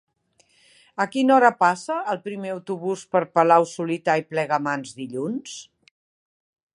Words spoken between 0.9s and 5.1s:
A quina hora passa el primer autobús per Palau-solità i Plegamans